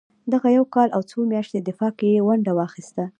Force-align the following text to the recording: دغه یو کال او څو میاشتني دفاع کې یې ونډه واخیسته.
دغه 0.33 0.47
یو 0.57 0.65
کال 0.75 0.89
او 0.95 1.01
څو 1.09 1.17
میاشتني 1.31 1.61
دفاع 1.69 1.91
کې 1.99 2.07
یې 2.13 2.21
ونډه 2.27 2.51
واخیسته. 2.57 3.03